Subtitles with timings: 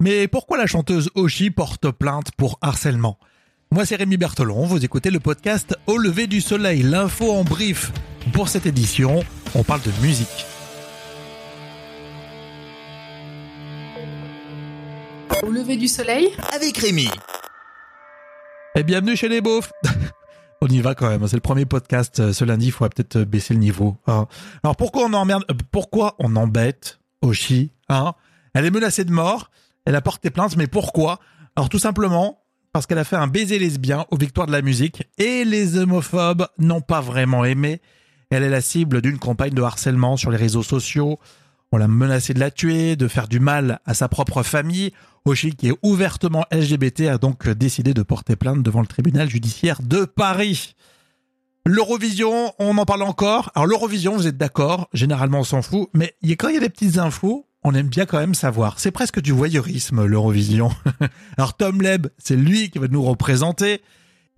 [0.00, 3.18] Mais pourquoi la chanteuse Oshi porte plainte pour harcèlement?
[3.72, 7.90] Moi c'est Rémi Bertolon, vous écoutez le podcast Au lever du soleil, l'info en brief.
[8.32, 9.24] Pour cette édition,
[9.54, 10.46] on parle de musique.
[15.42, 16.28] Au lever du soleil?
[16.54, 17.08] Avec Rémi.
[18.76, 19.72] Et bienvenue chez les beaufs
[20.60, 23.16] On y va quand même, c'est le premier podcast euh, ce lundi, il faudra peut-être
[23.16, 23.96] euh, baisser le niveau.
[24.08, 24.26] hein.
[24.64, 28.14] Alors pourquoi on emmerde, euh, pourquoi on embête Oshi hein?
[28.54, 29.50] Elle est menacée de mort,
[29.88, 31.18] elle a porté plainte, mais pourquoi?
[31.56, 32.42] Alors tout simplement
[32.74, 36.46] parce qu'elle a fait un baiser lesbien aux victoires de la musique et les homophobes
[36.58, 37.80] n'ont pas vraiment aimé.
[38.28, 41.18] Elle est la cible d'une campagne de harcèlement sur les réseaux sociaux.
[41.72, 44.92] On l'a menacé de la tuer, de faire du mal à sa propre famille.
[45.24, 49.80] Oshi, qui est ouvertement LGBT, a donc décidé de porter plainte devant le tribunal judiciaire
[49.80, 50.74] de Paris.
[51.64, 53.50] L'Eurovision, on en parle encore.
[53.54, 56.68] Alors l'Eurovision, vous êtes d'accord, généralement on s'en fout, mais quand il y a des
[56.68, 58.78] petites infos, on aime bien quand même savoir.
[58.78, 60.70] C'est presque du voyeurisme, l'Eurovision.
[61.36, 63.82] Alors Tom Leb, c'est lui qui va nous représenter.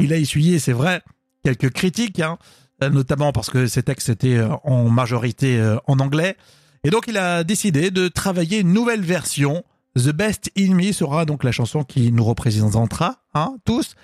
[0.00, 1.02] Il a essuyé, c'est vrai,
[1.44, 2.38] quelques critiques, hein,
[2.80, 6.36] notamment parce que ses textes étaient euh, en majorité euh, en anglais.
[6.84, 9.62] Et donc il a décidé de travailler une nouvelle version.
[9.96, 13.94] The Best In Me sera donc la chanson qui nous représentera, hein, tous,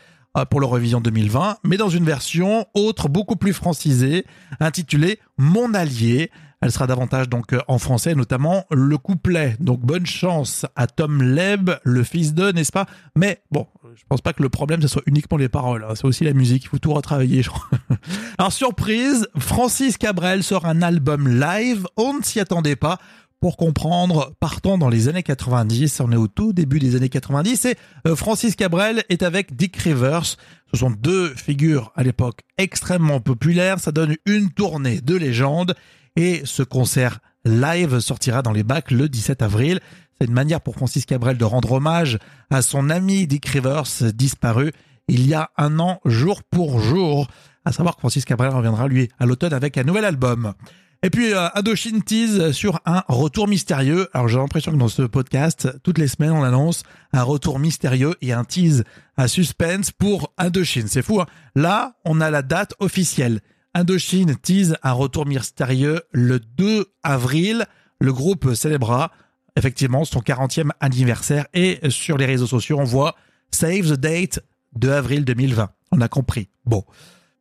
[0.45, 4.27] pour l'Eurovision 2020, mais dans une version autre, beaucoup plus francisée,
[4.61, 6.31] intitulée Mon Allié.
[6.63, 9.57] Elle sera davantage donc euh, en français, notamment le couplet.
[9.61, 12.87] Donc bonne chance à Tom Leb, le fils de, n'est-ce pas?
[13.15, 15.95] Mais bon, je pense pas que le problème ce soit uniquement les paroles, hein.
[15.95, 17.69] c'est aussi la musique, il faut tout retravailler, je crois.
[18.39, 22.99] Alors surprise, Francis Cabrel sort un album live, on ne s'y attendait pas.
[23.41, 27.67] Pour comprendre, partons dans les années 90, on est au tout début des années 90
[27.67, 30.25] et euh, Francis Cabrel est avec Dick Rivers.
[30.25, 35.75] Ce sont deux figures à l'époque extrêmement populaires, ça donne une tournée de légende
[36.17, 39.81] et ce concert live sortira dans les bacs le 17 avril.
[40.19, 42.19] C'est une manière pour Francis Cabrel de rendre hommage
[42.51, 44.73] à son ami Dick Rivers disparu
[45.09, 47.29] il y a un an jour pour jour.
[47.65, 50.55] À savoir que Francis Cabrel reviendra lui à l'automne avec un nouvel album.
[51.03, 54.09] Et puis euh, Indochine tease sur un retour mystérieux.
[54.13, 58.15] Alors j'ai l'impression que dans ce podcast, toutes les semaines on annonce un retour mystérieux
[58.23, 58.85] et un tease
[59.17, 60.89] à suspense pour Indochine.
[60.89, 61.21] C'est fou.
[61.21, 63.41] Hein Là, on a la date officielle.
[63.75, 67.67] Indochine tease un retour mystérieux le 2 avril.
[68.01, 69.13] Le groupe célébrera
[69.57, 73.17] effectivement son 40e anniversaire et sur les réseaux sociaux on voit
[73.51, 74.41] Save the date
[74.77, 75.71] 2 avril 2020.
[75.93, 76.49] On a compris.
[76.65, 76.85] Bon.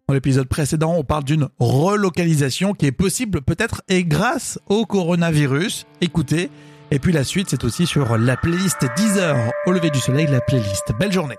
[0.07, 5.87] Dans l'épisode précédent, on parle d'une relocalisation qui est possible peut-être et grâce au coronavirus.
[5.99, 6.51] Écoutez.
[6.91, 10.27] Et puis la suite, c'est aussi sur la playlist 10 heures au lever du soleil,
[10.27, 10.93] la playlist.
[10.99, 11.37] Belle journée.